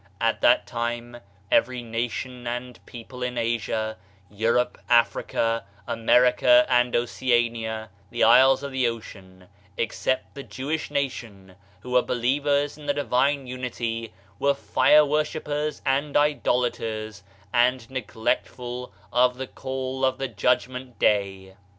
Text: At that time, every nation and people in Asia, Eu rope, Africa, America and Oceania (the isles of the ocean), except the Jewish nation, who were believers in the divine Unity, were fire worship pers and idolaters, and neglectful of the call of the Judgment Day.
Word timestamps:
At 0.19 0.41
that 0.41 0.65
time, 0.65 1.17
every 1.51 1.83
nation 1.83 2.47
and 2.47 2.83
people 2.87 3.21
in 3.21 3.37
Asia, 3.37 3.97
Eu 4.31 4.49
rope, 4.53 4.79
Africa, 4.89 5.63
America 5.85 6.65
and 6.67 6.95
Oceania 6.95 7.91
(the 8.09 8.23
isles 8.23 8.63
of 8.63 8.71
the 8.71 8.87
ocean), 8.87 9.47
except 9.77 10.33
the 10.33 10.41
Jewish 10.41 10.89
nation, 10.89 11.53
who 11.81 11.91
were 11.91 12.01
believers 12.01 12.79
in 12.79 12.87
the 12.87 12.95
divine 12.95 13.45
Unity, 13.45 14.11
were 14.39 14.55
fire 14.55 15.05
worship 15.05 15.43
pers 15.43 15.83
and 15.85 16.17
idolaters, 16.17 17.21
and 17.53 17.87
neglectful 17.91 18.91
of 19.13 19.37
the 19.37 19.45
call 19.45 20.03
of 20.03 20.17
the 20.17 20.27
Judgment 20.27 20.97
Day. 20.97 21.53